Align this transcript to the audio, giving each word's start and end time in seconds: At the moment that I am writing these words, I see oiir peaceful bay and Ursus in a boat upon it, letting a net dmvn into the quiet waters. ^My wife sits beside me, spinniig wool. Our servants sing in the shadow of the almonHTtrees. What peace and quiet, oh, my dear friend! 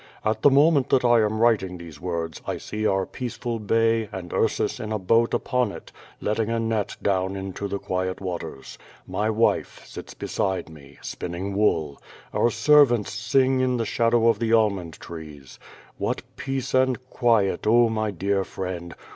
At 0.25 0.41
the 0.41 0.49
moment 0.49 0.89
that 0.89 1.05
I 1.05 1.19
am 1.21 1.39
writing 1.39 1.77
these 1.77 2.01
words, 2.01 2.41
I 2.47 2.57
see 2.57 2.85
oiir 2.85 3.11
peaceful 3.11 3.59
bay 3.59 4.09
and 4.11 4.33
Ursus 4.33 4.79
in 4.79 4.91
a 4.91 4.97
boat 4.97 5.31
upon 5.31 5.71
it, 5.71 5.91
letting 6.19 6.49
a 6.49 6.59
net 6.59 6.97
dmvn 7.03 7.37
into 7.37 7.67
the 7.67 7.77
quiet 7.77 8.19
waters. 8.19 8.79
^My 9.07 9.29
wife 9.29 9.85
sits 9.85 10.15
beside 10.15 10.69
me, 10.69 10.97
spinniig 11.03 11.53
wool. 11.53 12.01
Our 12.33 12.49
servants 12.49 13.13
sing 13.13 13.59
in 13.59 13.77
the 13.77 13.85
shadow 13.85 14.27
of 14.27 14.39
the 14.39 14.49
almonHTtrees. 14.49 15.59
What 15.99 16.23
peace 16.35 16.73
and 16.73 16.97
quiet, 17.11 17.67
oh, 17.67 17.87
my 17.87 18.09
dear 18.09 18.43
friend! 18.43 18.95